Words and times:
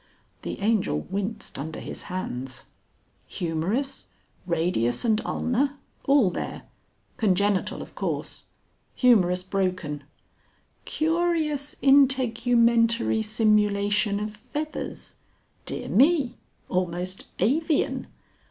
The 0.41 0.59
angel 0.61 1.01
winced 1.01 1.59
under 1.59 1.79
his 1.79 2.05
hands. 2.09 2.63
"Humerus. 3.27 4.07
Radius 4.47 5.05
and 5.05 5.21
Ulna. 5.23 5.77
All 6.05 6.31
there. 6.31 6.63
Congenital, 7.17 7.83
of 7.83 7.93
course. 7.93 8.45
Humerus 8.95 9.43
broken. 9.43 10.03
Curious 10.85 11.75
integumentary 11.83 13.23
simulation 13.23 14.19
of 14.19 14.35
feathers. 14.35 15.17
Dear 15.67 15.87
me. 15.87 16.35
Almost 16.67 17.25
avian. 17.37 18.07